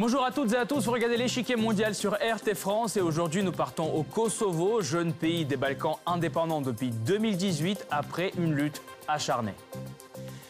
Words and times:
Bonjour 0.00 0.24
à 0.24 0.30
toutes 0.30 0.54
et 0.54 0.56
à 0.56 0.64
tous, 0.64 0.86
vous 0.86 0.92
regardez 0.92 1.18
l'échiquier 1.18 1.56
mondial 1.56 1.94
sur 1.94 2.14
RT 2.14 2.54
France 2.54 2.96
et 2.96 3.02
aujourd'hui 3.02 3.42
nous 3.42 3.52
partons 3.52 3.92
au 3.92 4.02
Kosovo, 4.02 4.80
jeune 4.80 5.12
pays 5.12 5.44
des 5.44 5.58
Balkans 5.58 5.96
indépendant 6.06 6.62
depuis 6.62 6.88
2018 6.88 7.86
après 7.90 8.32
une 8.38 8.54
lutte 8.54 8.80
acharnée. 9.08 9.52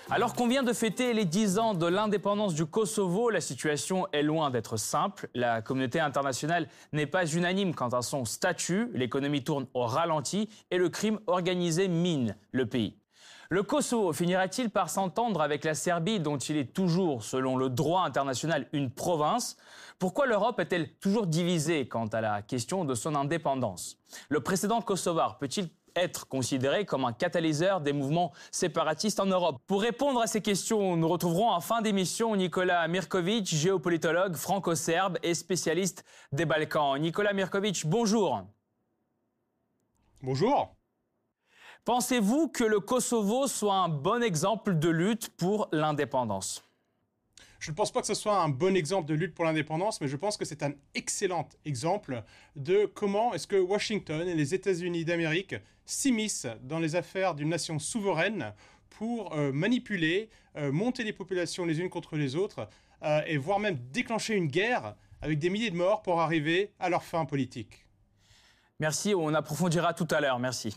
Alors 0.08 0.34
qu'on 0.34 0.46
vient 0.46 0.62
de 0.62 0.72
fêter 0.72 1.12
les 1.14 1.24
10 1.24 1.58
ans 1.58 1.74
de 1.74 1.86
l'indépendance 1.86 2.54
du 2.54 2.64
Kosovo, 2.64 3.28
la 3.28 3.40
situation 3.40 4.06
est 4.12 4.22
loin 4.22 4.50
d'être 4.50 4.76
simple. 4.76 5.28
La 5.34 5.62
communauté 5.62 5.98
internationale 5.98 6.68
n'est 6.92 7.06
pas 7.06 7.26
unanime 7.26 7.74
quant 7.74 7.88
à 7.88 8.02
son 8.02 8.24
statut, 8.24 8.88
l'économie 8.94 9.42
tourne 9.42 9.66
au 9.74 9.84
ralenti 9.84 10.48
et 10.70 10.78
le 10.78 10.88
crime 10.90 11.18
organisé 11.26 11.88
mine 11.88 12.36
le 12.52 12.66
pays. 12.66 12.99
Le 13.52 13.64
Kosovo 13.64 14.12
finira-t-il 14.12 14.70
par 14.70 14.88
s'entendre 14.88 15.40
avec 15.40 15.64
la 15.64 15.74
Serbie 15.74 16.20
dont 16.20 16.38
il 16.38 16.56
est 16.56 16.72
toujours, 16.72 17.24
selon 17.24 17.56
le 17.56 17.68
droit 17.68 18.02
international, 18.02 18.68
une 18.72 18.92
province? 18.92 19.56
Pourquoi 19.98 20.26
l'Europe 20.26 20.60
est-elle 20.60 20.92
toujours 20.94 21.26
divisée 21.26 21.88
quant 21.88 22.06
à 22.06 22.20
la 22.20 22.42
question 22.42 22.84
de 22.84 22.94
son 22.94 23.16
indépendance? 23.16 23.98
Le 24.28 24.38
précédent 24.38 24.80
kosovar 24.80 25.38
peut-il 25.38 25.68
être 25.96 26.28
considéré 26.28 26.86
comme 26.86 27.04
un 27.04 27.12
catalyseur 27.12 27.80
des 27.80 27.92
mouvements 27.92 28.30
séparatistes 28.52 29.18
en 29.18 29.26
Europe? 29.26 29.60
Pour 29.66 29.82
répondre 29.82 30.20
à 30.20 30.28
ces 30.28 30.42
questions, 30.42 30.96
nous 30.96 31.08
retrouverons 31.08 31.50
en 31.50 31.60
fin 31.60 31.82
d'émission 31.82 32.36
Nicolas 32.36 32.86
Mirkovic, 32.86 33.48
géopolitologue 33.48 34.36
franco-serbe 34.36 35.18
et 35.24 35.34
spécialiste 35.34 36.04
des 36.30 36.44
Balkans. 36.44 37.00
Nicolas 37.00 37.32
Mirkovic, 37.32 37.84
bonjour. 37.84 38.44
Bonjour. 40.22 40.76
Pensez-vous 41.86 42.48
que 42.48 42.62
le 42.62 42.78
Kosovo 42.78 43.46
soit 43.46 43.74
un 43.74 43.88
bon 43.88 44.22
exemple 44.22 44.78
de 44.78 44.90
lutte 44.90 45.30
pour 45.30 45.68
l'indépendance? 45.72 46.62
Je 47.58 47.70
ne 47.70 47.76
pense 47.76 47.90
pas 47.90 48.00
que 48.02 48.06
ce 48.06 48.14
soit 48.14 48.42
un 48.42 48.50
bon 48.50 48.76
exemple 48.76 49.08
de 49.08 49.14
lutte 49.14 49.34
pour 49.34 49.46
l'indépendance, 49.46 50.00
mais 50.00 50.08
je 50.08 50.16
pense 50.16 50.36
que 50.36 50.44
c'est 50.44 50.62
un 50.62 50.72
excellent 50.94 51.48
exemple 51.64 52.22
de 52.54 52.84
comment 52.84 53.32
est-ce 53.32 53.46
que 53.46 53.56
Washington 53.56 54.28
et 54.28 54.34
les 54.34 54.54
États-Unis 54.54 55.06
d'Amérique 55.06 55.54
s'immiscent 55.86 56.48
dans 56.62 56.78
les 56.78 56.96
affaires 56.96 57.34
d'une 57.34 57.48
nation 57.48 57.78
souveraine 57.78 58.52
pour 58.90 59.34
euh, 59.34 59.50
manipuler, 59.50 60.28
euh, 60.56 60.72
monter 60.72 61.02
les 61.02 61.14
populations 61.14 61.64
les 61.64 61.80
unes 61.80 61.90
contre 61.90 62.16
les 62.16 62.36
autres, 62.36 62.68
euh, 63.02 63.22
et 63.26 63.38
voire 63.38 63.58
même 63.58 63.78
déclencher 63.90 64.34
une 64.34 64.48
guerre 64.48 64.94
avec 65.22 65.38
des 65.38 65.48
milliers 65.48 65.70
de 65.70 65.76
morts 65.76 66.02
pour 66.02 66.20
arriver 66.20 66.72
à 66.78 66.90
leur 66.90 67.02
fin 67.02 67.24
politique. 67.24 67.86
Merci, 68.78 69.14
on 69.14 69.32
approfondira 69.32 69.94
tout 69.94 70.08
à 70.10 70.20
l'heure, 70.20 70.38
merci. 70.38 70.76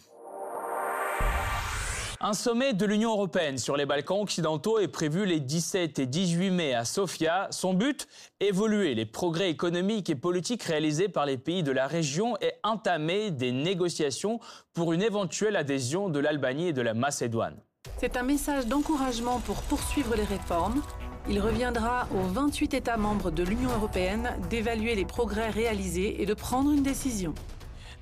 Un 2.25 2.31
sommet 2.31 2.71
de 2.71 2.85
l'Union 2.85 3.11
européenne 3.11 3.57
sur 3.57 3.75
les 3.75 3.85
Balkans 3.85 4.21
occidentaux 4.21 4.79
est 4.79 4.87
prévu 4.87 5.25
les 5.25 5.41
17 5.41 5.99
et 5.99 6.05
18 6.05 6.51
mai 6.51 6.73
à 6.73 6.85
Sofia. 6.85 7.49
Son 7.51 7.73
but 7.73 8.07
Évoluer 8.39 8.95
les 8.95 9.05
progrès 9.05 9.49
économiques 9.49 10.09
et 10.09 10.15
politiques 10.15 10.63
réalisés 10.63 11.09
par 11.09 11.25
les 11.25 11.37
pays 11.37 11.63
de 11.63 11.73
la 11.73 11.85
région 11.85 12.37
et 12.39 12.53
entamer 12.63 13.29
des 13.29 13.51
négociations 13.51 14.39
pour 14.73 14.93
une 14.93 15.01
éventuelle 15.01 15.57
adhésion 15.57 16.07
de 16.07 16.19
l'Albanie 16.19 16.69
et 16.69 16.73
de 16.73 16.81
la 16.81 16.93
Macédoine. 16.93 17.57
C'est 17.97 18.15
un 18.15 18.23
message 18.23 18.67
d'encouragement 18.67 19.41
pour 19.41 19.61
poursuivre 19.63 20.15
les 20.15 20.23
réformes. 20.23 20.81
Il 21.29 21.41
reviendra 21.41 22.07
aux 22.15 22.25
28 22.31 22.73
États 22.73 22.95
membres 22.95 23.31
de 23.31 23.43
l'Union 23.43 23.69
européenne 23.71 24.29
d'évaluer 24.49 24.95
les 24.95 25.05
progrès 25.05 25.49
réalisés 25.49 26.21
et 26.21 26.25
de 26.25 26.33
prendre 26.33 26.71
une 26.71 26.83
décision. 26.83 27.33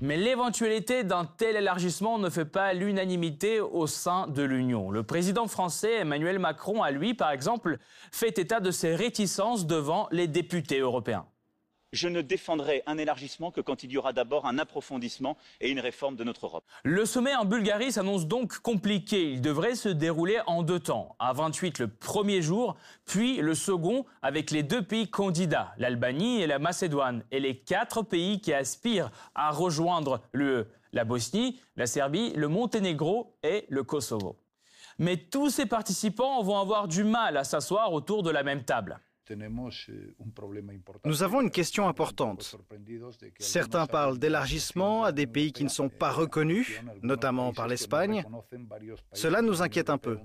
Mais 0.04 0.16
l'éventualité 0.16 1.04
d'un 1.04 1.24
tel 1.24 1.54
élargissement 1.54 2.18
ne 2.18 2.28
fait 2.28 2.44
pas 2.44 2.72
l'unanimité 2.72 3.60
au 3.60 3.86
sein 3.86 4.26
de 4.26 4.42
l'Union. 4.42 4.90
Le 4.90 5.04
président 5.04 5.46
français 5.46 6.00
Emmanuel 6.00 6.40
Macron 6.40 6.82
a, 6.82 6.90
lui, 6.90 7.14
par 7.14 7.30
exemple, 7.30 7.78
fait 8.10 8.36
état 8.40 8.58
de 8.58 8.72
ses 8.72 8.96
réticences 8.96 9.64
devant 9.64 10.08
les 10.10 10.26
députés 10.26 10.80
européens 10.80 11.24
je 11.92 12.08
ne 12.08 12.22
défendrai 12.22 12.82
un 12.86 12.98
élargissement 12.98 13.50
que 13.50 13.60
quand 13.60 13.82
il 13.82 13.92
y 13.92 13.98
aura 13.98 14.12
d'abord 14.12 14.46
un 14.46 14.58
approfondissement 14.58 15.36
et 15.60 15.70
une 15.70 15.80
réforme 15.80 16.16
de 16.16 16.24
notre 16.24 16.46
Europe. 16.46 16.64
Le 16.84 17.04
sommet 17.04 17.34
en 17.34 17.44
Bulgarie 17.44 17.92
s'annonce 17.92 18.26
donc 18.26 18.58
compliqué. 18.58 19.30
Il 19.30 19.40
devrait 19.40 19.74
se 19.74 19.88
dérouler 19.88 20.38
en 20.46 20.62
deux 20.62 20.80
temps. 20.80 21.14
À 21.18 21.32
28 21.32 21.78
le 21.78 21.88
premier 21.88 22.42
jour, 22.42 22.76
puis 23.04 23.36
le 23.36 23.54
second 23.54 24.06
avec 24.22 24.50
les 24.50 24.62
deux 24.62 24.82
pays 24.82 25.08
candidats, 25.08 25.72
l'Albanie 25.78 26.40
et 26.40 26.46
la 26.46 26.58
Macédoine, 26.58 27.24
et 27.30 27.40
les 27.40 27.56
quatre 27.58 28.02
pays 28.02 28.40
qui 28.40 28.52
aspirent 28.52 29.10
à 29.34 29.50
rejoindre 29.50 30.22
l'UE, 30.32 30.64
la 30.92 31.04
Bosnie, 31.04 31.60
la 31.76 31.86
Serbie, 31.86 32.32
le 32.34 32.48
Monténégro 32.48 33.36
et 33.42 33.66
le 33.68 33.82
Kosovo. 33.82 34.36
Mais 34.98 35.16
tous 35.16 35.50
ces 35.50 35.66
participants 35.66 36.42
vont 36.42 36.58
avoir 36.58 36.88
du 36.88 37.04
mal 37.04 37.36
à 37.36 37.44
s'asseoir 37.44 37.92
autour 37.92 38.22
de 38.22 38.30
la 38.30 38.42
même 38.42 38.62
table. 38.62 39.00
Eh, 39.30 39.36
Nous 41.04 41.22
avons 41.22 41.40
une 41.40 41.50
question 41.50 41.88
importante. 41.88 42.56
Certains 43.38 43.86
parlent 43.86 44.18
d'élargissement 44.18 45.04
à 45.04 45.12
des 45.12 45.26
pays 45.26 45.52
qui 45.52 45.64
ne 45.64 45.68
sont 45.68 45.88
pas 45.88 46.10
reconnus, 46.10 46.80
notamment 47.02 47.52
par 47.52 47.68
l'Espagne. 47.68 48.24
Cela 49.12 49.42
nous 49.42 49.62
inquiète 49.62 49.90
un 49.90 49.98
peu. 49.98 50.18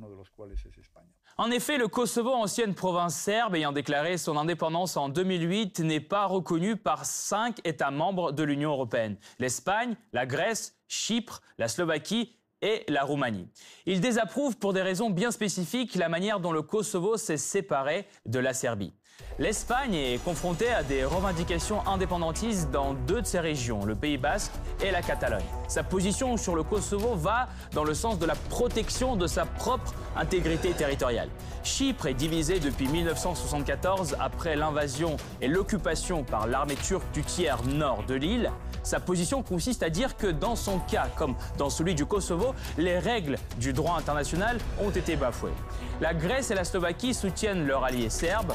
En 1.40 1.52
effet, 1.52 1.78
le 1.78 1.88
Kosovo, 1.88 2.32
ancienne 2.32 2.74
province 2.74 3.16
serbe 3.16 3.54
ayant 3.56 3.72
déclaré 3.72 4.18
son 4.18 4.38
indépendance 4.38 4.98
en 4.98 5.08
2008, 5.08 5.82
n'est 5.82 6.00
pas 6.00 6.26
reconnu 6.26 6.78
par 6.78 7.06
cinq 7.06 7.60
États 7.64 7.92
membres 7.92 8.32
de 8.32 8.42
l'Union 8.42 8.72
européenne. 8.72 9.18
L'Espagne, 9.38 9.96
la 10.14 10.26
Grèce, 10.26 10.76
Chypre, 10.88 11.42
la 11.60 11.68
Slovaquie 11.68 12.37
et 12.62 12.84
la 12.88 13.04
Roumanie. 13.04 13.48
Il 13.86 14.02
désapprouve 14.02 14.58
pour 14.58 14.74
des 14.74 14.82
raisons 14.82 15.10
bien 15.10 15.32
spécifiques 15.32 15.96
la 15.96 16.10
manière 16.10 16.40
dont 16.40 16.52
le 16.52 16.62
Kosovo 16.62 17.18
s'est 17.18 17.38
séparé 17.38 18.08
de 18.26 18.40
la 18.40 18.54
Serbie. 18.54 18.94
L'Espagne 19.40 19.94
est 19.94 20.24
confrontée 20.24 20.70
à 20.70 20.82
des 20.82 21.06
revendications 21.06 21.88
indépendantistes 21.88 22.72
dans 22.72 22.96
deux 22.96 23.22
de 23.22 23.28
ses 23.28 23.40
régions, 23.40 23.86
le 23.86 23.94
Pays 23.94 24.18
basque 24.18 24.52
et 24.84 24.90
la 24.90 25.04
Catalogne. 25.04 25.46
Sa 25.68 25.84
position 25.84 26.38
sur 26.38 26.56
le 26.56 26.64
Kosovo 26.64 27.14
va 27.14 27.48
dans 27.72 27.84
le 27.84 27.94
sens 27.94 28.18
de 28.18 28.26
la 28.26 28.34
protection 28.34 29.16
de 29.16 29.28
sa 29.28 29.46
propre 29.46 29.94
intégrité 30.16 30.72
territoriale. 30.72 31.30
Chypre 31.64 32.08
est 32.08 32.16
divisée 32.16 32.60
depuis 32.60 32.88
1974 32.88 34.18
après 34.20 34.56
l'invasion 34.56 35.18
et 35.40 35.48
l'occupation 35.48 36.24
par 36.24 36.48
l'armée 36.48 36.74
turque 36.74 37.12
du 37.12 37.22
tiers 37.22 37.62
nord 37.64 38.06
de 38.08 38.16
l'île. 38.16 38.52
Sa 38.82 39.00
position 39.00 39.44
consiste 39.44 39.84
à 39.84 39.92
dire 39.92 40.18
que 40.18 40.26
dans 40.26 40.56
son 40.56 40.80
cas, 40.80 41.10
comme 41.16 41.36
dans 41.60 41.70
celui 41.70 41.94
du 41.94 42.08
Kosovo, 42.08 42.56
les 42.80 42.98
règles 42.98 43.38
du 43.60 43.72
droit 43.72 44.00
international 44.00 44.58
ont 44.82 44.90
été 44.90 45.16
bafouées. 45.16 45.54
La 46.02 46.16
Grèce 46.16 46.50
et 46.50 46.56
la 46.56 46.64
Slovaquie 46.64 47.14
soutiennent 47.14 47.68
leur 47.68 47.84
allié 47.84 48.10
serbe. 48.10 48.54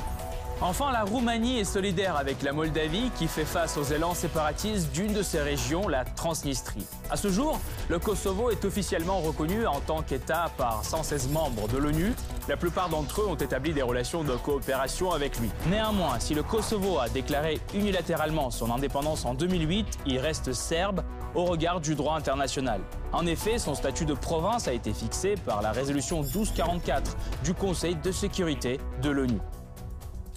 Enfin, 0.64 0.92
la 0.92 1.02
Roumanie 1.02 1.58
est 1.58 1.64
solidaire 1.64 2.16
avec 2.16 2.40
la 2.44 2.52
Moldavie 2.52 3.10
qui 3.18 3.26
fait 3.26 3.44
face 3.44 3.76
aux 3.76 3.82
élans 3.82 4.14
séparatistes 4.14 4.92
d'une 4.92 5.12
de 5.12 5.20
ses 5.20 5.40
régions, 5.40 5.88
la 5.88 6.04
Transnistrie. 6.04 6.86
À 7.10 7.16
ce 7.16 7.30
jour, 7.30 7.58
le 7.88 7.98
Kosovo 7.98 8.48
est 8.48 8.64
officiellement 8.64 9.18
reconnu 9.18 9.66
en 9.66 9.80
tant 9.80 10.02
qu'État 10.02 10.52
par 10.56 10.84
116 10.84 11.30
membres 11.30 11.66
de 11.66 11.78
l'ONU. 11.78 12.12
La 12.48 12.56
plupart 12.56 12.88
d'entre 12.90 13.22
eux 13.22 13.26
ont 13.26 13.34
établi 13.34 13.72
des 13.72 13.82
relations 13.82 14.22
de 14.22 14.36
coopération 14.36 15.10
avec 15.10 15.36
lui. 15.40 15.50
Néanmoins, 15.68 16.20
si 16.20 16.32
le 16.32 16.44
Kosovo 16.44 17.00
a 17.00 17.08
déclaré 17.08 17.58
unilatéralement 17.74 18.52
son 18.52 18.70
indépendance 18.70 19.24
en 19.24 19.34
2008, 19.34 19.98
il 20.06 20.20
reste 20.20 20.52
serbe 20.52 21.02
au 21.34 21.44
regard 21.44 21.80
du 21.80 21.96
droit 21.96 22.14
international. 22.14 22.82
En 23.12 23.26
effet, 23.26 23.58
son 23.58 23.74
statut 23.74 24.04
de 24.04 24.14
province 24.14 24.68
a 24.68 24.72
été 24.72 24.92
fixé 24.92 25.34
par 25.44 25.60
la 25.60 25.72
résolution 25.72 26.22
1244 26.22 27.16
du 27.42 27.52
Conseil 27.52 27.96
de 27.96 28.12
sécurité 28.12 28.78
de 29.02 29.10
l'ONU. 29.10 29.40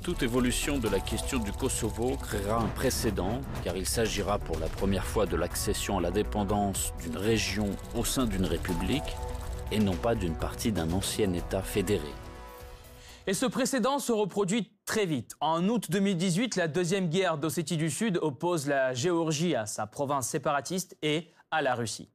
Toute 0.06 0.22
évolution 0.22 0.78
de 0.78 0.88
la 0.88 1.00
question 1.00 1.40
du 1.40 1.52
Kosovo 1.52 2.16
créera 2.16 2.62
un 2.62 2.68
précédent, 2.68 3.42
car 3.64 3.76
il 3.76 3.88
s'agira 3.88 4.38
pour 4.38 4.60
la 4.60 4.68
première 4.68 5.04
fois 5.04 5.26
de 5.26 5.36
l'accession 5.36 5.98
à 5.98 6.02
la 6.02 6.12
dépendance 6.12 6.94
d'une 7.02 7.18
région 7.18 7.72
au 7.96 8.06
sein 8.06 8.28
d'une 8.28 8.46
république, 8.46 9.18
et 9.72 9.80
non 9.80 9.96
pas 9.96 10.14
d'une 10.14 10.38
partie 10.38 10.72
d'un 10.72 10.92
ancien 10.92 11.34
État 11.34 11.64
fédéré. 11.64 12.14
Et 13.26 13.34
ce 13.34 13.48
précédent 13.48 13.98
se 13.98 14.12
reproduit 14.12 14.70
très 14.86 15.08
vite. 15.08 15.36
En 15.40 15.68
août 15.70 15.88
2018, 15.90 16.56
la 16.56 16.68
deuxième 16.68 17.10
guerre 17.10 17.40
d'Ossétie 17.40 17.76
du 17.76 17.90
Sud 17.90 18.20
oppose 18.22 18.68
la 18.68 18.94
Géorgie 18.94 19.56
à 19.56 19.66
sa 19.66 19.88
province 19.88 20.30
séparatiste 20.30 20.96
et 21.02 21.32
à 21.50 21.64
la 21.64 21.74
Russie. 21.74 22.12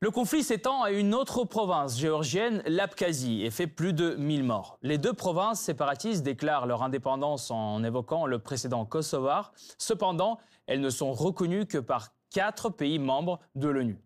Le 0.00 0.12
conflit 0.12 0.44
s'étend 0.44 0.84
à 0.84 0.92
une 0.92 1.12
autre 1.12 1.42
province 1.42 1.98
géorgienne, 1.98 2.62
l'Abkhazie, 2.66 3.42
et 3.42 3.50
fait 3.50 3.66
plus 3.66 3.92
de 3.92 4.14
1000 4.14 4.44
morts. 4.44 4.78
Les 4.80 4.96
deux 4.96 5.12
provinces 5.12 5.60
séparatistes 5.60 6.22
déclarent 6.22 6.68
leur 6.68 6.84
indépendance 6.84 7.50
en 7.50 7.82
évoquant 7.82 8.24
le 8.24 8.38
précédent 8.38 8.84
kosovar. 8.84 9.52
Cependant, 9.76 10.38
elles 10.68 10.80
ne 10.80 10.90
sont 10.90 11.12
reconnues 11.12 11.66
que 11.66 11.78
par 11.78 12.10
quatre 12.30 12.70
pays 12.70 13.00
membres 13.00 13.40
de 13.56 13.66
l'ONU. 13.66 13.98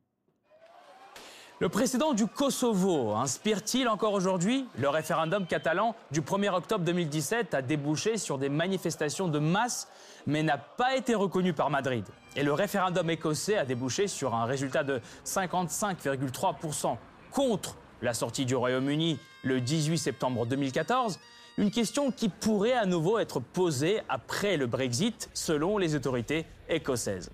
Le 1.63 1.69
précédent 1.69 2.13
du 2.13 2.27
Kosovo 2.27 3.13
inspire-t-il 3.15 3.89
encore 3.89 4.15
aujourd'hui 4.15 4.67
Le 4.81 4.89
référendum 4.89 5.47
catalan 5.47 5.95
du 6.11 6.21
1er 6.21 6.53
octobre 6.53 6.85
2017 6.85 7.55
a 7.55 7.63
débouché 7.63 8.17
sur 8.17 8.37
des 8.37 8.49
manifestations 8.49 9.29
de 9.29 9.39
masse, 9.39 9.87
mais 10.27 10.43
n'a 10.43 10.59
pas 10.59 10.97
été 10.97 11.15
reconnu 11.15 11.53
par 11.53 11.71
Madrid? 11.71 12.05
Et 12.35 12.43
le 12.43 12.53
référendum 12.53 13.09
écossais 13.11 13.57
a 13.57 13.65
débouché 13.65 14.09
sur 14.09 14.35
un 14.35 14.45
résultat 14.45 14.83
de 14.83 15.01
55,3% 15.25 16.97
contre 17.31 17.77
la 18.03 18.13
sortie 18.13 18.45
du 18.45 18.57
Royaume-Uni 18.57 19.21
le 19.45 19.61
18 19.61 19.99
septembre 19.99 20.47
2014. 20.47 21.21
Une 21.59 21.71
question 21.71 22.11
qui 22.11 22.29
pourrait 22.29 22.73
à 22.73 22.87
nouveau 22.87 23.21
être 23.21 23.39
posée 23.39 24.01
après 24.09 24.57
le 24.57 24.67
Brexit, 24.67 25.31
selon 25.33 25.79
les 25.79 25.95
autorités 25.95 26.45
écossaises. 26.69 27.31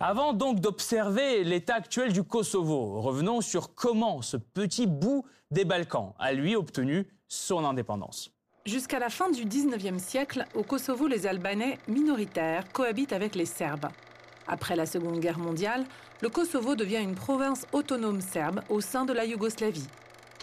Avant 0.00 0.32
donc 0.32 0.60
d'observer 0.60 1.44
l'état 1.44 1.76
actuel 1.76 2.12
du 2.12 2.24
Kosovo, 2.24 3.00
revenons 3.00 3.40
sur 3.40 3.74
comment 3.74 4.22
ce 4.22 4.36
petit 4.36 4.86
bout 4.86 5.24
des 5.52 5.64
Balkans 5.64 6.14
a 6.18 6.32
lui 6.32 6.56
obtenu 6.56 7.06
son 7.28 7.64
indépendance. 7.64 8.32
Jusqu'à 8.66 8.98
la 8.98 9.08
fin 9.08 9.30
du 9.30 9.44
19e 9.44 9.98
siècle, 9.98 10.46
au 10.54 10.64
Kosovo, 10.64 11.06
les 11.06 11.26
Albanais 11.26 11.78
minoritaires 11.86 12.64
cohabitent 12.72 13.12
avec 13.12 13.36
les 13.36 13.46
Serbes. 13.46 13.88
Après 14.48 14.74
la 14.74 14.86
Seconde 14.86 15.20
Guerre 15.20 15.38
mondiale, 15.38 15.84
le 16.22 16.28
Kosovo 16.28 16.74
devient 16.74 17.00
une 17.00 17.14
province 17.14 17.66
autonome 17.72 18.20
serbe 18.20 18.62
au 18.70 18.80
sein 18.80 19.04
de 19.04 19.12
la 19.12 19.24
Yougoslavie. 19.24 19.86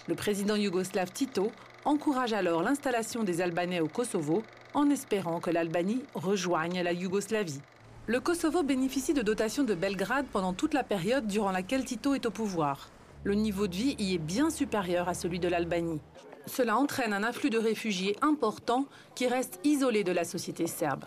Le 0.08 0.16
président 0.16 0.56
yougoslave 0.56 1.12
Tito 1.12 1.52
encourage 1.84 2.34
alors 2.34 2.64
l'installation 2.64 3.24
des 3.24 3.42
Albanais 3.42 3.82
au 3.82 3.88
Kosovo 3.88 4.44
en 4.74 4.90
espérant 4.90 5.40
que 5.40 5.50
l'Albanie 5.50 6.04
rejoigne 6.16 6.82
la 6.82 6.94
Yougoslavie. 6.94 7.62
Le 8.08 8.20
Kosovo 8.20 8.64
bénéficie 8.64 9.14
de 9.14 9.22
dotations 9.22 9.64
de 9.64 9.76
Belgrade 9.76 10.26
pendant 10.34 10.54
toute 10.54 10.74
la 10.74 10.84
période 10.84 11.28
durant 11.28 11.52
laquelle 11.52 11.86
Tito 11.86 12.16
est 12.16 12.26
au 12.26 12.32
pouvoir. 12.32 12.90
Le 13.24 13.36
niveau 13.36 13.68
de 13.68 13.76
vie 13.76 13.96
y 14.00 14.16
est 14.16 14.18
bien 14.18 14.50
supérieur 14.50 15.08
à 15.08 15.14
celui 15.14 15.40
de 15.40 15.48
l'Albanie. 15.48 16.02
Cela 16.48 16.78
entraîne 16.78 17.14
un 17.14 17.22
afflux 17.22 17.52
de 17.52 17.60
réfugiés 17.60 18.16
important 18.24 18.86
qui 19.14 19.28
restent 19.28 19.60
isolés 19.64 20.04
de 20.04 20.12
la 20.12 20.24
société 20.24 20.66
serbe. 20.66 21.06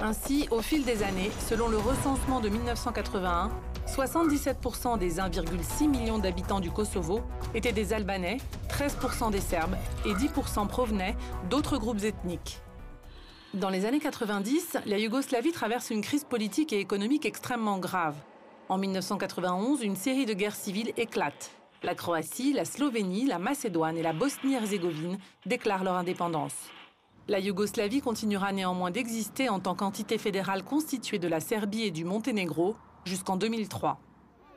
Ainsi, 0.00 0.48
au 0.50 0.62
fil 0.62 0.82
des 0.82 1.02
années, 1.02 1.30
selon 1.46 1.68
le 1.68 1.76
recensement 1.76 2.40
de 2.40 2.48
1981, 2.48 3.50
77% 3.86 4.98
des 4.98 5.16
1,6 5.16 5.88
million 5.88 6.18
d'habitants 6.18 6.60
du 6.60 6.70
Kosovo 6.70 7.20
étaient 7.54 7.72
des 7.72 7.92
Albanais, 7.92 8.38
13% 8.70 9.30
des 9.30 9.40
Serbes 9.42 9.76
et 10.06 10.14
10% 10.14 10.68
provenaient 10.68 11.16
d'autres 11.50 11.76
groupes 11.76 12.02
ethniques. 12.02 12.62
Dans 13.54 13.68
les 13.68 13.84
années 13.84 13.98
90, 13.98 14.76
la 14.86 14.96
Yougoslavie 14.96 15.50
traverse 15.50 15.90
une 15.90 16.02
crise 16.02 16.22
politique 16.22 16.72
et 16.72 16.78
économique 16.78 17.26
extrêmement 17.26 17.78
grave. 17.78 18.14
En 18.68 18.78
1991, 18.78 19.82
une 19.82 19.96
série 19.96 20.24
de 20.24 20.34
guerres 20.34 20.54
civiles 20.54 20.92
éclate. 20.96 21.50
La 21.82 21.96
Croatie, 21.96 22.52
la 22.52 22.64
Slovénie, 22.64 23.26
la 23.26 23.40
Macédoine 23.40 23.96
et 23.96 24.04
la 24.04 24.12
Bosnie-Herzégovine 24.12 25.18
déclarent 25.46 25.82
leur 25.82 25.96
indépendance. 25.96 26.54
La 27.26 27.40
Yougoslavie 27.40 28.00
continuera 28.00 28.52
néanmoins 28.52 28.92
d'exister 28.92 29.48
en 29.48 29.58
tant 29.58 29.74
qu'entité 29.74 30.16
fédérale 30.16 30.62
constituée 30.62 31.18
de 31.18 31.26
la 31.26 31.40
Serbie 31.40 31.82
et 31.82 31.90
du 31.90 32.04
Monténégro 32.04 32.76
jusqu'en 33.04 33.36
2003. 33.36 33.98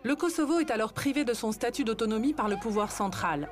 Le 0.04 0.16
Kosovo 0.16 0.60
est 0.60 0.70
alors 0.70 0.94
privé 0.94 1.26
de 1.26 1.34
son 1.34 1.52
statut 1.52 1.84
d'autonomie 1.84 2.34
par 2.34 2.48
le 2.48 2.58
pouvoir 2.58 2.92
central. 2.92 3.50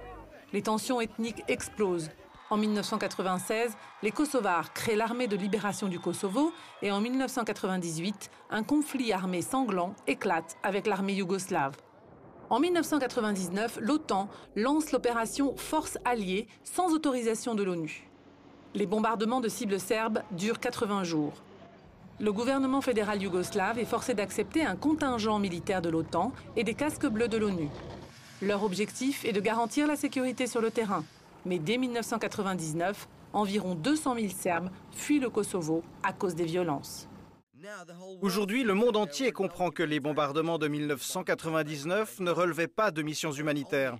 Les 0.53 0.61
tensions 0.61 1.01
ethniques 1.01 1.43
explosent. 1.47 2.11
En 2.51 2.57
1996, 2.57 3.77
les 4.03 4.11
Kosovars 4.11 4.73
créent 4.73 4.97
l'armée 4.97 5.27
de 5.27 5.37
libération 5.37 5.87
du 5.87 6.01
Kosovo 6.01 6.51
et 6.81 6.91
en 6.91 6.99
1998, 6.99 8.29
un 8.49 8.63
conflit 8.63 9.13
armé 9.13 9.41
sanglant 9.41 9.95
éclate 10.05 10.57
avec 10.61 10.85
l'armée 10.85 11.13
yougoslave. 11.13 11.77
En 12.49 12.59
1999, 12.59 13.79
l'OTAN 13.79 14.27
lance 14.57 14.91
l'opération 14.91 15.55
Force 15.55 15.97
alliée 16.03 16.45
sans 16.65 16.91
autorisation 16.91 17.55
de 17.55 17.63
l'ONU. 17.63 18.09
Les 18.75 18.85
bombardements 18.85 19.39
de 19.39 19.47
cibles 19.47 19.79
serbes 19.79 20.21
durent 20.31 20.59
80 20.59 21.05
jours. 21.05 21.31
Le 22.19 22.33
gouvernement 22.33 22.81
fédéral 22.81 23.21
yougoslave 23.21 23.79
est 23.79 23.85
forcé 23.85 24.13
d'accepter 24.13 24.65
un 24.65 24.75
contingent 24.75 25.39
militaire 25.39 25.81
de 25.81 25.89
l'OTAN 25.89 26.33
et 26.57 26.65
des 26.65 26.73
casques 26.73 27.07
bleus 27.07 27.29
de 27.29 27.37
l'ONU. 27.37 27.69
Leur 28.41 28.65
objectif 28.65 29.23
est 29.23 29.31
de 29.31 29.39
garantir 29.39 29.87
la 29.87 29.95
sécurité 29.95 30.47
sur 30.47 30.59
le 30.59 30.69
terrain. 30.69 31.05
Mais 31.45 31.59
dès 31.59 31.77
1999, 31.77 33.07
environ 33.33 33.75
200 33.75 34.15
000 34.15 34.27
Serbes 34.29 34.69
fuient 34.91 35.19
le 35.19 35.29
Kosovo 35.29 35.83
à 36.03 36.13
cause 36.13 36.35
des 36.35 36.45
violences. 36.45 37.07
Aujourd'hui, 38.21 38.63
le 38.63 38.73
monde 38.73 38.97
entier 38.97 39.31
comprend 39.31 39.69
que 39.69 39.83
les 39.83 39.99
bombardements 39.99 40.57
de 40.57 40.67
1999 40.67 42.19
ne 42.19 42.31
relevaient 42.31 42.67
pas 42.67 42.91
de 42.91 43.01
missions 43.01 43.31
humanitaires. 43.31 43.97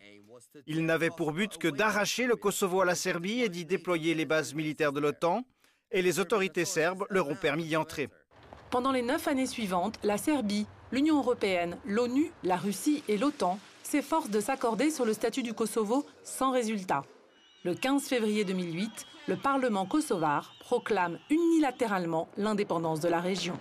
Ils 0.66 0.86
n'avaient 0.86 1.12
pour 1.12 1.32
but 1.32 1.58
que 1.58 1.68
d'arracher 1.68 2.26
le 2.26 2.36
Kosovo 2.36 2.82
à 2.82 2.86
la 2.86 2.96
Serbie 2.96 3.42
et 3.42 3.50
d'y 3.50 3.66
déployer 3.66 4.16
les 4.16 4.26
bases 4.26 4.54
militaires 4.54 4.92
de 4.92 5.00
l'OTAN, 5.00 5.44
et 5.92 6.02
les 6.02 6.20
autorités 6.20 6.66
serbes 6.66 7.06
leur 7.10 7.28
ont 7.28 7.36
permis 7.36 7.66
d'y 7.66 7.78
entrer. 7.78 8.10
Pendant 8.72 8.92
les 8.92 9.02
neuf 9.02 9.28
années 9.28 9.46
suivantes, 9.46 10.00
la 10.04 10.18
Serbie, 10.18 10.66
l'Union 10.92 11.18
européenne, 11.18 11.78
l'ONU, 11.86 12.32
la 12.44 12.56
Russie 12.56 13.04
et 13.08 13.18
l'OTAN 13.18 13.60
s'efforcent 13.84 14.30
de 14.30 14.40
s'accorder 14.40 14.90
sur 14.90 15.06
le 15.06 15.14
statut 15.14 15.44
du 15.44 15.54
Kosovo 15.54 16.06
sans 16.24 16.52
résultat. 16.52 17.04
Le 17.64 17.76
15 17.76 18.06
février 18.06 18.44
2008, 18.44 19.06
le 19.28 19.36
Parlement 19.36 19.86
kosovar 19.86 20.56
proclame 20.62 21.20
unilatéralement 21.30 22.28
l'indépendance 22.36 23.02
de 23.02 23.08
la 23.08 23.20
région. 23.20 23.54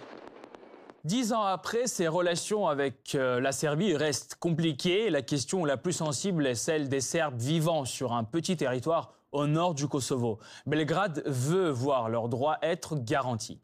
Dix 1.04 1.34
ans 1.34 1.42
après, 1.42 1.86
ces 1.86 2.08
relations 2.08 2.66
avec 2.66 3.14
euh, 3.14 3.40
la 3.40 3.52
Serbie 3.52 3.94
restent 3.94 4.36
compliquées. 4.36 5.10
La 5.10 5.20
question 5.20 5.66
la 5.66 5.76
plus 5.76 5.92
sensible 5.92 6.46
est 6.46 6.54
celle 6.54 6.88
des 6.88 7.02
Serbes 7.02 7.38
vivant 7.38 7.84
sur 7.84 8.14
un 8.14 8.24
petit 8.24 8.56
territoire 8.56 9.12
au 9.32 9.46
nord 9.46 9.74
du 9.74 9.86
Kosovo. 9.86 10.38
Belgrade 10.64 11.22
veut 11.26 11.68
voir 11.68 12.08
leurs 12.08 12.30
droits 12.30 12.56
être 12.62 12.96
garantis. 12.96 13.60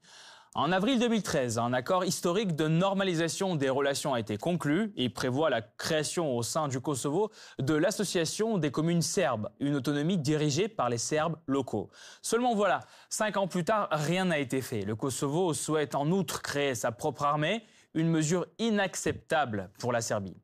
En 0.59 0.73
avril 0.73 0.99
2013, 0.99 1.59
un 1.59 1.75
accord 1.75 2.07
historique 2.07 2.57
de 2.57 2.67
normalisation 2.67 3.57
des 3.57 3.69
relations 3.69 4.15
a 4.15 4.21
été 4.21 4.39
conclu. 4.39 4.91
Il 4.97 5.13
prévoit 5.13 5.51
la 5.51 5.61
création 5.61 6.35
au 6.35 6.43
sein 6.43 6.67
du 6.69 6.81
Kosovo 6.81 7.31
de 7.59 7.75
l'association 7.75 8.57
des 8.57 8.71
communes 8.71 9.03
serbes, 9.03 9.51
une 9.61 9.75
autonomie 9.75 10.17
dirigée 10.17 10.69
par 10.69 10.89
les 10.89 10.97
Serbes 10.97 11.37
locaux. 11.47 11.91
Seulement 12.23 12.55
voilà, 12.55 12.81
cinq 13.11 13.37
ans 13.37 13.49
plus 13.49 13.65
tard, 13.65 13.89
rien 13.91 14.25
n'a 14.25 14.39
été 14.39 14.63
fait. 14.63 14.81
Le 14.81 14.97
Kosovo 14.97 15.53
souhaite 15.53 15.95
en 15.95 16.11
outre 16.11 16.41
créer 16.41 16.75
sa 16.75 16.91
propre 16.91 17.25
armée, 17.25 17.63
une 17.93 18.09
mesure 18.09 18.47
inacceptable 18.59 19.69
pour 19.79 19.93
la 19.93 20.01
Serbie. 20.01 20.39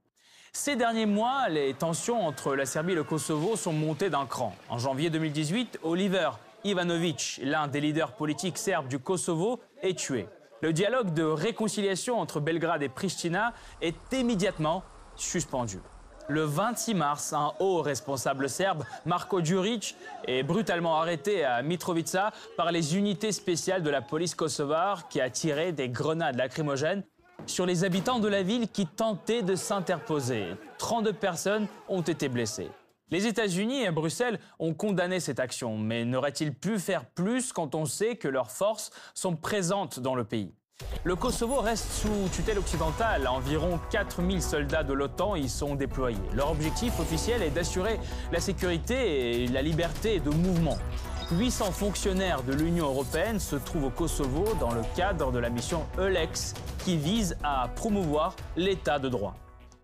Ces 0.53 0.77
derniers 0.77 1.07
mois, 1.07 1.49
les 1.49 1.73
tensions 1.73 2.21
entre 2.21 2.55
la 2.55 2.67
Serbie 2.67 2.93
et 2.93 2.97
le 2.97 3.05
Kosovo 3.05 3.57
sont 3.57 3.73
montées 3.73 4.11
d'un 4.11 4.27
cran. 4.27 4.55
En 4.69 4.77
janvier 4.77 5.09
2018, 5.09 5.79
Oliver 5.83 6.29
Ivanovic, 6.65 7.41
l'un 7.43 7.69
des 7.69 7.81
leaders 7.81 8.13
politiques 8.13 8.59
serbes 8.59 8.89
du 8.89 8.99
Kosovo, 8.99 9.61
est 9.83 9.99
tué. 9.99 10.29
Le 10.61 10.73
dialogue 10.73 11.13
de 11.13 11.25
réconciliation 11.25 12.21
entre 12.21 12.39
Belgrade 12.39 12.83
et 12.83 12.89
Pristina 12.89 13.53
est 13.81 13.97
immédiatement 14.13 14.85
suspendu. 15.17 15.81
Le 16.29 16.45
26 16.45 16.95
mars, 16.95 17.33
un 17.33 17.53
haut 17.59 17.83
responsable 17.83 18.49
serbe, 18.49 18.85
Marko 19.05 19.43
Djuric, 19.43 19.97
est 20.29 20.45
brutalement 20.45 21.01
arrêté 21.01 21.45
à 21.45 21.63
Mitrovica 21.63 22.33
par 22.57 22.71
les 22.71 22.97
unités 22.97 23.33
spéciales 23.33 23.83
de 23.83 23.91
la 23.91 24.03
police 24.03 24.37
kosovare 24.37 25.09
qui 25.09 25.21
a 25.21 25.31
tiré 25.31 25.73
des 25.73 25.89
grenades 25.89 26.37
lacrymogènes 26.37 27.03
sur 27.47 27.67
les 27.67 27.83
habitants 27.83 28.21
de 28.21 28.29
la 28.29 28.45
ville 28.45 28.69
qui 28.69 28.87
tentaient 28.87 29.43
de 29.43 29.57
s'interposer. 29.57 30.55
32 30.79 31.13
personnes 31.13 31.67
ont 31.89 32.03
été 32.03 32.29
blessées. 32.29 32.71
Les 33.13 33.27
États-Unis 33.27 33.83
et 33.83 33.91
Bruxelles 33.91 34.39
ont 34.59 34.73
condamné 34.73 35.21
cette 35.21 35.39
action, 35.39 35.77
mais 35.77 36.07
n'auraient-ils 36.07 36.55
pu 36.55 36.79
faire 36.79 37.05
plus 37.05 37.53
quand 37.53 37.75
on 37.75 37.85
sait 37.85 38.17
que 38.17 38.27
leurs 38.27 38.51
forces 38.51 38.91
sont 39.13 39.37
présentes 39.37 40.01
dans 40.01 40.15
le 40.15 40.25
pays? 40.25 40.55
Le 41.05 41.15
Kosovo 41.15 41.61
reste 41.61 41.91
sous 41.93 42.31
tutelle 42.33 42.59
occidentale. 42.59 43.29
Environ 43.29 43.79
4000 43.91 44.41
soldats 44.41 44.83
de 44.83 44.95
l'OTAN 44.95 45.37
y 45.37 45.51
sont 45.51 45.75
déployés. 45.75 46.17
Leur 46.33 46.51
objectif 46.51 46.99
officiel 47.01 47.43
est 47.43 47.51
d'assurer 47.51 48.01
la 48.33 48.41
sécurité 48.41 49.43
et 49.43 49.47
la 49.47 49.61
liberté 49.61 50.19
de 50.19 50.31
mouvement. 50.31 50.79
800 51.33 51.71
fonctionnaires 51.73 52.43
de 52.43 52.55
l'Union 52.55 52.87
européenne 52.87 53.39
se 53.39 53.57
trouvent 53.57 53.85
au 53.85 53.91
Kosovo 53.91 54.45
dans 54.59 54.73
le 54.73 54.81
cadre 54.97 55.33
de 55.33 55.39
la 55.39 55.51
mission 55.51 55.85
EULEX 55.99 56.55
qui 56.83 56.97
vise 56.97 57.37
à 57.45 57.69
promouvoir 57.77 58.35
l'état 58.57 58.99
de 58.99 59.11
droit. 59.11 59.37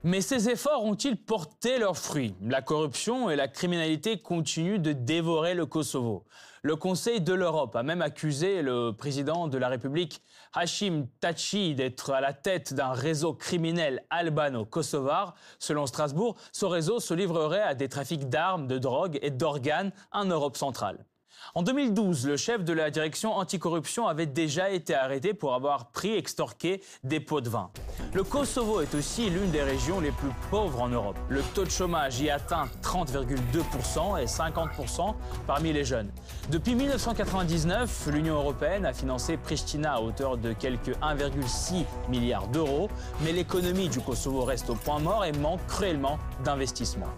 Mais 0.04 0.20
ces 0.20 0.48
efforts 0.48 0.84
ont-ils 0.84 1.16
porté 1.16 1.78
leurs 1.78 1.98
fruits? 1.98 2.36
La 2.40 2.62
corruption 2.62 3.30
et 3.30 3.36
la 3.36 3.48
criminalité 3.48 4.16
continuent 4.16 4.78
de 4.78 4.92
dévorer 4.92 5.54
le 5.54 5.66
Kosovo. 5.66 6.24
Le 6.62 6.76
Conseil 6.76 7.20
de 7.20 7.32
l'Europe 7.32 7.74
a 7.74 7.82
même 7.82 8.00
accusé 8.00 8.62
le 8.62 8.92
président 8.92 9.48
de 9.48 9.58
la 9.58 9.66
République, 9.66 10.22
Hashim 10.54 11.08
Tachi, 11.18 11.74
d'être 11.74 12.12
à 12.12 12.20
la 12.20 12.32
tête 12.32 12.74
d'un 12.74 12.92
réseau 12.92 13.34
criminel 13.34 14.04
albano-kosovar. 14.10 15.34
Selon 15.58 15.86
Strasbourg, 15.86 16.36
ce 16.52 16.64
réseau 16.64 17.00
se 17.00 17.14
livrerait 17.14 17.62
à 17.62 17.74
des 17.74 17.88
trafics 17.88 18.28
d'armes, 18.28 18.68
de 18.68 18.78
drogue 18.78 19.18
et 19.20 19.32
d'organes 19.32 19.90
en 20.12 20.26
Europe 20.26 20.56
centrale. 20.56 21.04
En 21.54 21.62
2012, 21.62 22.26
le 22.26 22.36
chef 22.36 22.62
de 22.64 22.72
la 22.72 22.90
direction 22.90 23.34
anticorruption 23.34 24.06
avait 24.06 24.26
déjà 24.26 24.70
été 24.70 24.94
arrêté 24.94 25.34
pour 25.34 25.54
avoir 25.54 25.90
pris 25.90 26.14
extorqué 26.14 26.82
des 27.04 27.20
pots 27.20 27.40
de 27.40 27.48
vin. 27.48 27.70
Le 28.14 28.22
Kosovo 28.22 28.80
est 28.80 28.94
aussi 28.94 29.30
l'une 29.30 29.50
des 29.50 29.62
régions 29.62 30.00
les 30.00 30.10
plus 30.10 30.30
pauvres 30.50 30.80
en 30.80 30.88
Europe. 30.88 31.16
Le 31.28 31.42
taux 31.54 31.64
de 31.64 31.70
chômage 31.70 32.20
y 32.20 32.30
atteint 32.30 32.68
30,2% 32.82 34.20
et 34.20 34.26
50% 34.26 35.14
parmi 35.46 35.72
les 35.72 35.84
jeunes. 35.84 36.10
Depuis 36.50 36.74
1999, 36.74 38.08
l'Union 38.12 38.34
européenne 38.34 38.84
a 38.86 38.92
financé 38.92 39.36
Pristina 39.36 39.94
à 39.94 40.00
hauteur 40.00 40.36
de 40.36 40.52
quelques 40.52 40.96
1,6 41.02 41.84
milliards 42.08 42.48
d'euros, 42.48 42.88
mais 43.22 43.32
l'économie 43.32 43.88
du 43.88 44.00
Kosovo 44.00 44.44
reste 44.44 44.70
au 44.70 44.74
point 44.74 45.00
mort 45.00 45.24
et 45.24 45.32
manque 45.32 45.64
cruellement 45.66 46.18
d'investissement. 46.44 47.08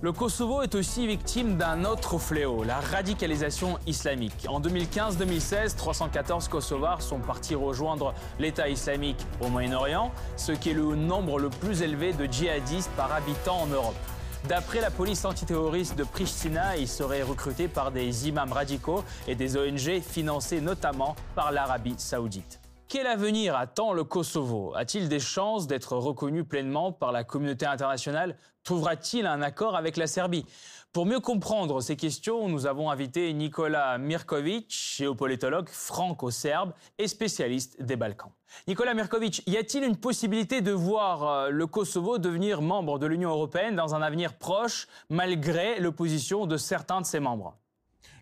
Le 0.00 0.12
Kosovo 0.12 0.60
est 0.60 0.74
aussi 0.74 1.06
victime 1.06 1.56
d'un 1.56 1.84
autre 1.84 2.18
fléau, 2.18 2.62
la 2.62 2.78
radicalisation 2.78 3.78
islamique. 3.86 4.46
En 4.48 4.60
2015-2016, 4.60 5.76
314 5.76 6.48
Kosovars 6.48 7.00
sont 7.00 7.20
partis 7.20 7.54
rejoindre 7.54 8.12
l'État 8.38 8.68
islamique 8.68 9.24
au 9.40 9.48
Moyen-Orient, 9.48 10.12
ce 10.36 10.52
qui 10.52 10.70
est 10.70 10.74
le 10.74 10.94
nombre 10.94 11.38
le 11.38 11.48
plus 11.48 11.80
élevé 11.80 12.12
de 12.12 12.26
djihadistes 12.26 12.90
par 12.96 13.12
habitant 13.12 13.62
en 13.62 13.66
Europe. 13.66 13.94
D'après 14.46 14.82
la 14.82 14.90
police 14.90 15.24
antiterroriste 15.24 15.96
de 15.96 16.04
Pristina, 16.04 16.76
ils 16.76 16.88
seraient 16.88 17.22
recrutés 17.22 17.68
par 17.68 17.90
des 17.90 18.28
imams 18.28 18.52
radicaux 18.52 19.04
et 19.26 19.34
des 19.34 19.56
ONG 19.56 20.02
financés 20.02 20.60
notamment 20.60 21.16
par 21.34 21.50
l'Arabie 21.50 21.94
saoudite. 21.96 22.60
Quel 22.86 23.06
avenir 23.06 23.56
attend 23.56 23.92
le 23.92 24.04
Kosovo? 24.04 24.72
A-t-il 24.76 25.08
des 25.08 25.18
chances 25.18 25.66
d'être 25.66 25.96
reconnu 25.96 26.44
pleinement 26.44 26.92
par 26.92 27.12
la 27.12 27.24
communauté 27.24 27.66
internationale? 27.66 28.36
Trouvera-t-il 28.62 29.26
un 29.26 29.42
accord 29.42 29.74
avec 29.74 29.96
la 29.96 30.06
Serbie? 30.06 30.44
Pour 30.92 31.06
mieux 31.06 31.18
comprendre 31.18 31.80
ces 31.80 31.96
questions, 31.96 32.48
nous 32.48 32.66
avons 32.66 32.90
invité 32.90 33.32
Nicolas 33.32 33.98
Mirkovic, 33.98 34.72
géopolitologue 34.96 35.68
franco-serbe 35.68 36.72
et 36.98 37.08
spécialiste 37.08 37.82
des 37.82 37.96
Balkans. 37.96 38.30
Nicolas 38.68 38.94
Mirkovic, 38.94 39.42
y 39.48 39.56
a-t-il 39.56 39.82
une 39.82 39.96
possibilité 39.96 40.60
de 40.60 40.70
voir 40.70 41.24
euh, 41.24 41.48
le 41.50 41.66
Kosovo 41.66 42.18
devenir 42.18 42.62
membre 42.62 43.00
de 43.00 43.06
l'Union 43.06 43.30
européenne 43.30 43.74
dans 43.74 43.94
un 43.96 44.02
avenir 44.02 44.34
proche, 44.34 44.86
malgré 45.08 45.80
l'opposition 45.80 46.46
de 46.46 46.56
certains 46.56 47.00
de 47.00 47.06
ses 47.06 47.18
membres? 47.18 47.56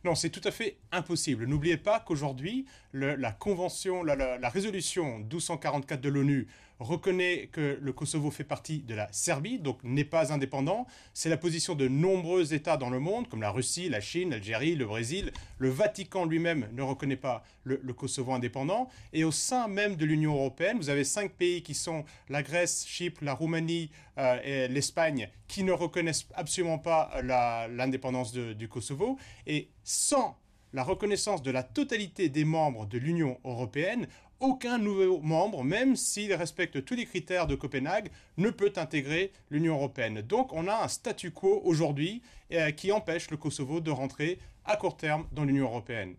Non, 0.05 0.15
c'est 0.17 0.31
tout 0.31 0.41
à 0.45 0.51
fait 0.51 0.79
impossible. 0.91 1.47
N'oubliez 1.47 1.77
pas 1.77 2.01
qu'aujourd'hui, 2.01 2.67
la 2.93 3.33
convention, 3.33 4.03
la, 4.03 4.17
la, 4.17 4.49
résolution 4.49 5.19
1244 5.19 6.01
de 6.01 6.09
l'ONU 6.09 6.49
reconnaît 6.83 7.49
que 7.53 7.79
le 7.81 7.93
Kosovo 7.93 8.31
fait 8.31 8.45
partie 8.45 8.81
de 8.81 8.95
la 8.95 9.09
Serbie, 9.13 9.59
donc 9.59 9.79
n'est 9.85 10.05
pas 10.05 10.33
indépendant. 10.33 10.87
C'est 11.15 11.29
la 11.29 11.37
position 11.37 11.75
de 11.75 11.89
nombreux 11.89 12.55
États 12.55 12.77
dans 12.77 12.91
le 12.91 12.99
monde, 12.99 13.29
comme 13.29 13.41
la 13.41 13.51
Russie, 13.51 13.89
la 13.89 14.01
Chine, 14.01 14.31
l'Algérie, 14.31 14.75
le 14.75 14.87
Brésil. 14.87 15.33
Le 15.59 15.69
Vatican 15.69 16.25
lui-même 16.25 16.69
ne 16.73 16.83
reconnaît 16.83 17.17
pas 17.17 17.45
le, 17.65 17.79
Kosovo 17.93 18.33
indépendant. 18.33 18.89
Et 19.13 19.25
au 19.25 19.33
sein 19.33 19.69
même 19.69 19.97
de 19.97 20.05
l'Union 20.05 20.35
européenne, 20.35 20.79
vous 20.79 20.91
avez 20.91 21.05
cinq 21.05 21.33
pays 21.33 21.63
qui 21.63 21.75
sont 21.75 22.05
la 22.29 22.43
Grèce, 22.43 22.87
Chypre, 22.87 23.25
la 23.25 23.35
Roumanie 23.35 23.91
euh, 24.19 24.41
et 24.45 24.69
l'Espagne, 24.69 25.29
qui 25.49 25.65
ne 25.65 25.73
reconnaissent 25.73 26.27
absolument 26.35 26.79
pas 26.79 27.11
l'indépendance 27.23 28.33
du 28.33 28.69
Kosovo. 28.69 29.19
Et 29.47 29.69
sans 29.85 30.37
la 30.73 30.83
reconnaissance 30.83 31.43
de 31.43 31.51
la 31.51 31.63
totalité 31.63 32.29
des 32.29 32.45
membres 32.45 32.87
de 32.87 32.99
l'Union 32.99 33.39
européenne, 33.45 34.07
aucun 34.43 34.77
nouveau 34.77 35.21
membre, 35.21 35.65
même 35.65 35.97
s'il 35.97 36.35
respecte 36.35 36.85
tous 36.85 36.95
les 36.95 37.07
critères 37.07 37.47
de 37.47 37.55
Copenhague, 37.55 38.11
ne 38.37 38.51
peut 38.51 38.73
intégrer 38.77 39.33
l'Union 39.51 39.77
européenne. 39.77 40.21
Donc 40.21 40.53
on 40.53 40.67
a 40.67 40.85
un 40.85 40.89
statu 40.89 41.31
quo 41.31 41.63
aujourd'hui 41.65 42.23
euh, 42.53 42.73
qui 42.73 42.93
empêche 42.93 43.31
le 43.31 43.37
Kosovo 43.37 43.81
de 43.81 43.91
rentrer 43.91 44.39
à 44.65 44.77
court 44.77 44.97
terme 44.97 45.27
dans 45.33 45.45
l'Union 45.45 45.67
européenne. 45.67 46.17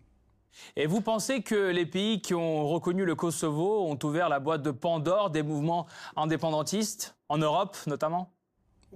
Et 0.76 0.86
vous 0.86 1.02
pensez 1.02 1.42
que 1.42 1.72
les 1.72 1.86
pays 1.86 2.22
qui 2.22 2.34
ont 2.34 2.68
reconnu 2.68 3.06
le 3.06 3.16
Kosovo 3.16 3.88
ont 3.88 4.00
ouvert 4.04 4.30
la 4.30 4.40
boîte 4.40 4.62
de 4.62 4.72
Pandore 4.72 5.30
des 5.30 5.44
mouvements 5.44 5.88
indépendantistes, 6.16 7.16
en 7.28 7.38
Europe 7.38 7.76
notamment? 7.88 8.32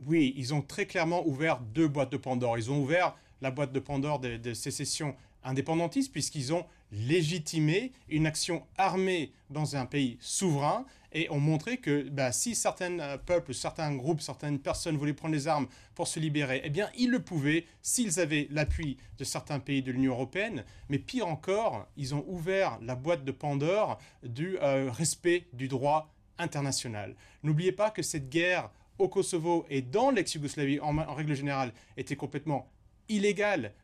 Oui, 0.05 0.33
ils 0.37 0.53
ont 0.53 0.61
très 0.61 0.85
clairement 0.85 1.25
ouvert 1.27 1.59
deux 1.59 1.87
boîtes 1.87 2.11
de 2.11 2.17
Pandore. 2.17 2.57
Ils 2.57 2.71
ont 2.71 2.79
ouvert 2.79 3.15
la 3.41 3.51
boîte 3.51 3.73
de 3.73 3.79
Pandore 3.79 4.19
de, 4.19 4.37
de 4.37 4.53
sécession 4.53 5.15
indépendantistes 5.43 6.11
puisqu'ils 6.11 6.53
ont 6.53 6.65
légitimé 6.91 7.91
une 8.09 8.25
action 8.25 8.63
armée 8.77 9.31
dans 9.49 9.75
un 9.75 9.85
pays 9.85 10.17
souverain 10.19 10.85
et 11.13 11.29
ont 11.31 11.39
montré 11.39 11.77
que 11.77 12.07
bah, 12.09 12.31
si 12.31 12.55
certains 12.55 12.99
euh, 12.99 13.17
peuples, 13.17 13.53
certains 13.53 13.95
groupes, 13.95 14.21
certaines 14.21 14.59
personnes 14.59 14.97
voulaient 14.97 15.13
prendre 15.13 15.33
les 15.33 15.47
armes 15.47 15.67
pour 15.95 16.07
se 16.07 16.19
libérer, 16.19 16.61
eh 16.63 16.69
bien 16.69 16.89
ils 16.97 17.09
le 17.09 17.19
pouvaient 17.19 17.65
s'ils 17.81 18.19
avaient 18.19 18.47
l'appui 18.51 18.97
de 19.17 19.23
certains 19.23 19.59
pays 19.59 19.81
de 19.81 19.91
l'Union 19.91 20.13
européenne. 20.13 20.63
Mais 20.89 20.99
pire 20.99 21.27
encore, 21.27 21.87
ils 21.97 22.13
ont 22.13 22.25
ouvert 22.27 22.77
la 22.81 22.95
boîte 22.95 23.23
de 23.23 23.31
Pandore 23.31 23.97
du 24.23 24.57
euh, 24.61 24.89
respect 24.91 25.47
du 25.53 25.67
droit 25.67 26.13
international. 26.37 27.15
N'oubliez 27.43 27.71
pas 27.71 27.89
que 27.89 28.01
cette 28.01 28.29
guerre 28.29 28.69
au 28.99 29.07
Kosovo 29.07 29.65
et 29.69 29.81
dans 29.81 30.11
l'ex-Yougoslavie 30.11 30.79
en, 30.79 30.97
en 30.97 31.13
règle 31.13 31.35
générale 31.35 31.71
était 31.97 32.15
complètement 32.15 32.67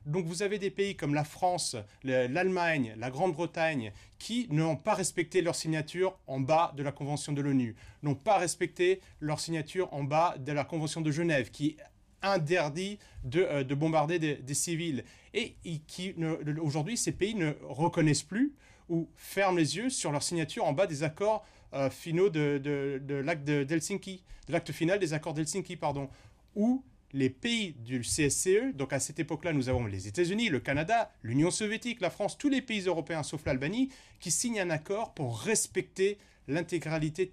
Donc 0.06 0.26
vous 0.26 0.44
avez 0.44 0.60
des 0.60 0.70
pays 0.70 0.96
comme 0.96 1.14
la 1.14 1.24
France, 1.24 1.78
l'Allemagne, 2.04 2.94
la 2.98 3.10
Grande-Bretagne 3.10 3.94
qui 4.20 4.48
n'ont 4.50 4.76
pas 4.76 4.94
respecté 4.94 5.42
leur 5.42 5.56
signature 5.56 6.18
en 6.28 6.40
bas 6.40 6.74
de 6.76 6.84
la 6.84 6.92
Convention 6.92 7.32
de 7.32 7.42
l'ONU, 7.42 7.76
n'ont 8.02 8.16
pas 8.16 8.38
respecté 8.38 9.00
leur 9.22 9.40
signature 9.40 9.94
en 9.94 10.04
bas 10.04 10.36
de 10.38 10.52
la 10.52 10.66
Convention 10.66 11.02
de 11.02 11.12
Genève 11.12 11.52
qui 11.52 11.78
interdit 12.22 13.00
de, 13.24 13.42
euh, 13.42 13.64
bombarder 13.76 14.20
des, 14.20 14.54
civils 14.54 15.04
et, 15.34 15.56
qui 15.88 16.16
aujourd'hui 16.62 16.98
ces 16.98 17.12
pays 17.12 17.36
ne 17.36 17.54
reconnaissent 17.64 18.24
plus 18.24 18.54
ou 18.90 19.10
ferment 19.16 19.58
les 19.58 19.78
yeux 19.78 19.90
sur 19.90 20.12
leur 20.12 20.24
signature 20.24 20.66
en 20.66 20.74
bas 20.74 20.88
des 20.88 21.04
accords 21.04 21.46
euh, 21.74 21.90
finaux 21.90 22.30
de, 22.30 22.58
de 22.64 23.16
l'acte 23.16 23.44
d'Helsinki, 23.46 24.24
de 24.48 24.54
l'acte 24.54 24.72
final 24.72 25.00
des 25.00 25.14
accords 25.14 25.34
d'Helsinki, 25.34 25.76
pardon, 25.76 26.10
où 26.56 26.84
les 27.14 27.30
pays 27.30 27.74
du 27.74 28.02
CSCE, 28.02 28.74
donc 28.74 28.92
à 28.92 29.00
cette 29.00 29.20
époque-là, 29.20 29.54
nous 29.54 29.70
avons 29.70 29.86
les 29.86 30.08
États-Unis, 30.08 30.50
le 30.50 30.60
Canada, 30.60 31.12
l'Union 31.22 31.52
soviétique, 31.52 32.02
la 32.02 32.10
France, 32.10 32.38
tous 32.38 32.50
les 32.50 32.62
pays 32.62 32.82
européens 32.82 33.24
sauf 33.24 33.46
l'Albanie, 33.46 33.90
qui 34.20 34.32
signent 34.32 34.60
un 34.60 34.70
accord 34.70 35.14
pour 35.14 35.40
respecter 35.40 36.18
l'intégralité 36.48 37.30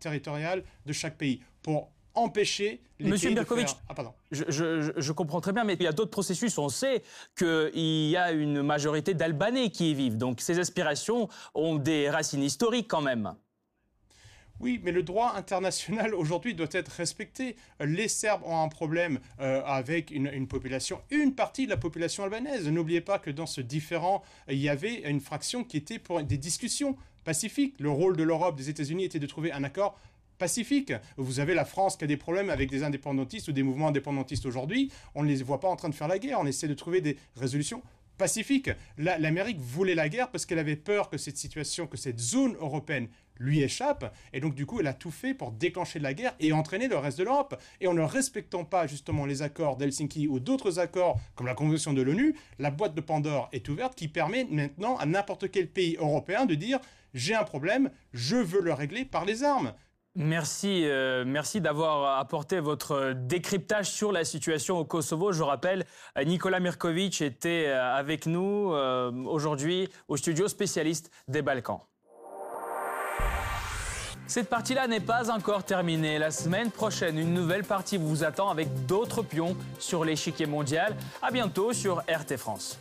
territoriale 0.00 0.64
de 0.86 0.92
chaque 0.92 1.16
pays, 1.16 1.42
pour 1.62 1.90
empêcher 2.14 2.80
les 2.98 3.10
Monsieur 3.10 3.34
faire... 3.34 3.66
ah, 3.88 3.94
pardon. 3.94 4.12
Je, 4.30 5.12
comprends 5.12 5.40
très 5.40 5.52
bien, 5.52 5.64
mais 5.64 5.74
il 5.74 5.82
y 5.82 5.86
a 5.86 5.92
d'autres 5.92 6.10
processus. 6.10 6.58
On 6.58 6.68
sait 6.68 7.02
qu'il 7.36 7.70
y 7.74 8.16
a 8.16 8.32
une 8.32 8.62
majorité 8.62 9.14
d'Albanais 9.14 9.70
qui 9.70 9.92
y 9.92 9.94
vivent, 9.94 10.16
donc 10.16 10.40
ces 10.40 10.58
aspirations 10.58 11.28
ont 11.54 11.76
des 11.76 12.10
racines 12.10 12.42
historiques 12.42 12.88
quand 12.88 13.02
même. 13.02 13.34
Oui, 14.60 14.80
mais 14.82 14.92
le 14.92 15.02
droit 15.02 15.34
international 15.36 16.14
aujourd'hui 16.16 16.54
doit 16.54 16.68
être 16.72 16.88
respecté. 16.88 17.56
Les 17.80 18.08
Serbes 18.08 18.42
ont 18.44 18.60
un 18.62 18.68
problème 18.68 19.20
euh, 19.40 19.62
avec 19.64 20.10
une, 20.10 20.46
population, 20.46 21.00
une 21.10 21.34
partie 21.34 21.66
de 21.66 21.70
la 21.70 21.76
population 21.76 22.24
albanaise. 22.24 22.68
N'oubliez 22.68 23.00
pas 23.00 23.18
que 23.18 23.30
dans 23.30 23.46
ce 23.46 23.60
différent, 23.60 24.22
il 24.48 24.58
y 24.58 24.68
avait 24.68 25.08
une 25.08 25.20
fraction 25.20 25.64
qui 25.64 25.76
était 25.76 25.98
pour 25.98 26.22
des 26.22 26.38
discussions 26.38 26.96
pacifiques. 27.24 27.74
Le 27.78 27.90
rôle 27.90 28.16
de 28.16 28.22
l'Europe, 28.22 28.56
des 28.56 28.68
États-Unis 28.68 29.04
était 29.04 29.18
de 29.18 29.26
trouver 29.26 29.52
un 29.52 29.62
accord 29.62 29.98
pacifique. 30.38 30.92
Vous 31.16 31.40
avez 31.40 31.54
la 31.54 31.64
France 31.64 31.96
qui 31.96 32.04
a 32.04 32.06
des 32.06 32.16
problèmes 32.16 32.48
avec 32.48 32.70
des 32.70 32.82
indépendantistes 32.82 33.48
ou 33.48 33.52
des 33.52 33.62
mouvements 33.62 33.88
indépendantistes 33.88 34.46
aujourd'hui. 34.46 34.90
On 35.14 35.22
ne 35.24 35.28
les 35.28 35.42
voit 35.42 35.60
pas 35.60 35.68
en 35.68 35.76
train 35.76 35.88
de 35.88 35.94
faire 35.94 36.08
la 36.08 36.18
guerre. 36.18 36.38
On 36.40 36.46
essaie 36.46 36.68
de 36.68 36.74
trouver 36.74 37.00
des 37.00 37.16
résolutions 37.36 37.82
pacifiques. 38.18 38.70
L'Amérique 38.98 39.60
voulait 39.60 39.94
la 39.94 40.08
guerre 40.08 40.30
parce 40.30 40.44
qu'elle 40.44 40.58
avait 40.58 40.76
peur 40.76 41.08
que 41.08 41.16
cette 41.16 41.38
situation, 41.38 41.86
que 41.86 41.96
cette 41.96 42.18
zone 42.18 42.54
européenne 42.56 43.08
lui 43.38 43.62
échappe. 43.62 44.14
Et 44.32 44.40
donc, 44.40 44.54
du 44.54 44.66
coup, 44.66 44.80
elle 44.80 44.86
a 44.86 44.92
tout 44.94 45.10
fait 45.10 45.32
pour 45.32 45.52
déclencher 45.52 45.98
la 45.98 46.12
guerre 46.12 46.34
et 46.40 46.52
entraîner 46.52 46.88
le 46.88 46.98
reste 46.98 47.18
de 47.18 47.24
l'Europe. 47.24 47.60
Et 47.80 47.86
en 47.86 47.94
ne 47.94 48.02
respectant 48.02 48.64
pas 48.64 48.86
justement 48.86 49.24
les 49.24 49.42
accords 49.42 49.76
d'Helsinki 49.76 50.28
ou 50.28 50.40
d'autres 50.40 50.78
accords 50.78 51.18
comme 51.34 51.46
la 51.46 51.54
Convention 51.54 51.92
de 51.92 52.02
l'ONU, 52.02 52.34
la 52.58 52.70
boîte 52.70 52.94
de 52.94 53.00
Pandore 53.00 53.48
est 53.52 53.68
ouverte 53.68 53.94
qui 53.94 54.08
permet 54.08 54.44
maintenant 54.50 54.96
à 54.96 55.06
n'importe 55.06 55.50
quel 55.50 55.68
pays 55.68 55.96
européen 55.98 56.44
de 56.46 56.54
dire 56.54 56.80
j'ai 57.14 57.34
un 57.34 57.44
problème, 57.44 57.90
je 58.12 58.36
veux 58.36 58.60
le 58.60 58.72
régler 58.72 59.04
par 59.04 59.24
les 59.24 59.42
armes. 59.42 59.72
Merci, 60.20 60.82
euh, 60.84 61.22
merci 61.24 61.60
d'avoir 61.60 62.18
apporté 62.18 62.58
votre 62.58 63.12
décryptage 63.14 63.88
sur 63.88 64.10
la 64.10 64.24
situation 64.24 64.76
au 64.76 64.84
Kosovo. 64.84 65.30
Je 65.30 65.44
rappelle, 65.44 65.86
Nicolas 66.26 66.58
Mirkovic 66.58 67.22
était 67.22 67.66
euh, 67.68 67.94
avec 67.94 68.26
nous 68.26 68.72
euh, 68.72 69.12
aujourd'hui 69.26 69.88
au 70.08 70.16
studio 70.16 70.48
spécialiste 70.48 71.12
des 71.28 71.40
Balkans. 71.40 71.78
Cette 74.26 74.50
partie-là 74.50 74.88
n'est 74.88 74.98
pas 74.98 75.30
encore 75.30 75.62
terminée. 75.62 76.18
La 76.18 76.32
semaine 76.32 76.72
prochaine, 76.72 77.16
une 77.16 77.32
nouvelle 77.32 77.62
partie 77.62 77.96
vous 77.96 78.24
attend 78.24 78.50
avec 78.50 78.86
d'autres 78.86 79.22
pions 79.22 79.56
sur 79.78 80.04
l'échiquier 80.04 80.46
mondial. 80.46 80.96
À 81.22 81.30
bientôt 81.30 81.72
sur 81.72 81.98
RT 82.08 82.36
France. 82.38 82.80